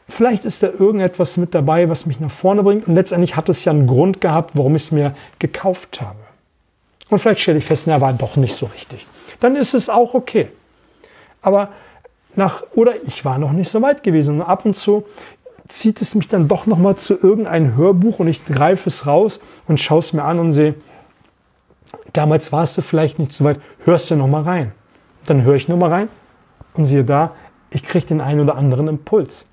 vielleicht 0.08 0.44
ist 0.44 0.62
da 0.62 0.68
irgendetwas 0.68 1.36
mit 1.36 1.54
dabei, 1.54 1.88
was 1.88 2.06
mich 2.06 2.20
nach 2.20 2.30
vorne 2.30 2.62
bringt. 2.62 2.86
Und 2.86 2.94
letztendlich 2.94 3.36
hat 3.36 3.48
es 3.48 3.64
ja 3.64 3.72
einen 3.72 3.86
Grund 3.86 4.20
gehabt, 4.20 4.52
warum 4.54 4.76
ich 4.76 4.82
es 4.82 4.90
mir 4.92 5.14
gekauft 5.38 6.00
habe. 6.00 6.18
Und 7.10 7.18
vielleicht 7.18 7.40
stelle 7.40 7.58
ich 7.58 7.64
fest, 7.64 7.86
na, 7.86 8.00
war 8.00 8.12
doch 8.12 8.36
nicht 8.36 8.54
so 8.54 8.66
richtig. 8.66 9.06
Dann 9.40 9.56
ist 9.56 9.74
es 9.74 9.88
auch 9.88 10.14
okay. 10.14 10.48
Aber 11.42 11.70
nach, 12.36 12.64
oder 12.74 12.94
ich 13.06 13.24
war 13.24 13.38
noch 13.38 13.52
nicht 13.52 13.70
so 13.70 13.82
weit 13.82 14.02
gewesen. 14.02 14.40
Und 14.40 14.42
ab 14.42 14.64
und 14.64 14.76
zu 14.76 15.04
zieht 15.68 16.00
es 16.00 16.14
mich 16.14 16.28
dann 16.28 16.48
doch 16.48 16.66
nochmal 16.66 16.96
zu 16.96 17.14
irgendeinem 17.14 17.76
Hörbuch 17.76 18.18
und 18.18 18.28
ich 18.28 18.44
greife 18.44 18.88
es 18.88 19.06
raus 19.06 19.40
und 19.66 19.80
schaue 19.80 20.00
es 20.00 20.12
mir 20.12 20.24
an 20.24 20.38
und 20.38 20.52
sehe, 20.52 20.74
damals 22.12 22.52
warst 22.52 22.76
du 22.76 22.82
vielleicht 22.82 23.18
nicht 23.18 23.32
so 23.32 23.44
weit, 23.44 23.60
hörst 23.84 24.10
du 24.10 24.16
nochmal 24.16 24.42
rein. 24.42 24.72
Dann 25.26 25.42
höre 25.42 25.54
ich 25.54 25.68
nochmal 25.68 25.90
rein 25.90 26.08
und 26.74 26.84
siehe 26.84 27.04
da, 27.04 27.32
ich 27.70 27.82
kriege 27.82 28.06
den 28.06 28.20
einen 28.20 28.40
oder 28.40 28.56
anderen 28.56 28.88
Impuls. 28.88 29.46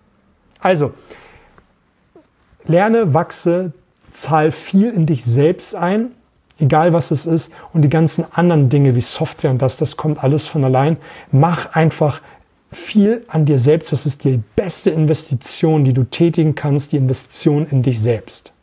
Also, 0.62 0.94
lerne, 2.66 3.14
wachse, 3.14 3.74
zahl 4.12 4.52
viel 4.52 4.90
in 4.90 5.06
dich 5.06 5.26
selbst 5.26 5.76
ein, 5.76 6.12
egal 6.60 6.94
was 6.94 7.12
es 7.12 7.26
ist, 7.26 7.54
und 7.74 7.82
die 7.82 7.90
ganzen 7.90 8.26
anderen 8.32 8.70
Dinge 8.70 8.96
wie 8.96 9.02
Software 9.02 9.52
und 9.52 9.62
das, 9.62 9.78
das 9.78 9.98
kommt 9.98 10.24
alles 10.24 10.48
von 10.48 10.64
allein. 10.64 10.98
Mach 11.32 11.74
einfach 11.74 12.22
viel 12.72 13.26
an 13.28 13.46
dir 13.46 13.60
selbst. 13.60 13.92
Das 13.92 14.06
ist 14.06 14.24
die 14.24 14.42
beste 14.56 14.92
Investition, 14.92 15.84
die 15.84 15.94
du 15.94 16.04
tätigen 16.04 16.56
kannst, 16.56 16.92
die 16.92 16.98
Investition 16.98 17.68
in 17.68 17.84
dich 17.84 18.00
selbst. 18.00 18.54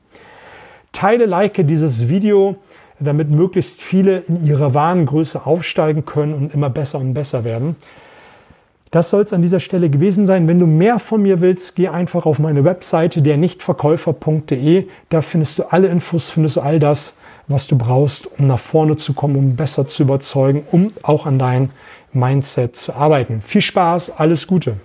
Teile, 0.92 1.26
like 1.26 1.66
dieses 1.66 2.08
Video, 2.08 2.56
damit 2.98 3.30
möglichst 3.30 3.80
viele 3.80 4.18
in 4.20 4.44
ihrer 4.44 4.74
wahren 4.74 5.06
Größe 5.06 5.44
aufsteigen 5.44 6.04
können 6.04 6.34
und 6.34 6.54
immer 6.54 6.70
besser 6.70 6.98
und 6.98 7.14
besser 7.14 7.44
werden. 7.44 7.76
Das 8.90 9.10
soll 9.10 9.22
es 9.22 9.32
an 9.32 9.42
dieser 9.42 9.60
Stelle 9.60 9.90
gewesen 9.90 10.26
sein. 10.26 10.48
Wenn 10.48 10.58
du 10.58 10.66
mehr 10.66 10.98
von 10.98 11.22
mir 11.22 11.40
willst, 11.40 11.76
geh 11.76 11.88
einfach 11.88 12.24
auf 12.24 12.38
meine 12.38 12.64
Webseite 12.64 13.20
dernichtverkäufer.de. 13.20 14.86
Da 15.10 15.20
findest 15.20 15.58
du 15.58 15.64
alle 15.70 15.88
Infos, 15.88 16.30
findest 16.30 16.56
du 16.56 16.60
all 16.60 16.80
das, 16.80 17.14
was 17.48 17.66
du 17.66 17.76
brauchst, 17.76 18.26
um 18.38 18.46
nach 18.46 18.58
vorne 18.58 18.96
zu 18.96 19.12
kommen, 19.12 19.36
um 19.36 19.56
besser 19.56 19.86
zu 19.86 20.04
überzeugen, 20.04 20.62
um 20.70 20.92
auch 21.02 21.26
an 21.26 21.38
dein 21.38 21.70
Mindset 22.12 22.76
zu 22.76 22.94
arbeiten. 22.94 23.42
Viel 23.42 23.62
Spaß, 23.62 24.18
alles 24.18 24.46
Gute. 24.46 24.76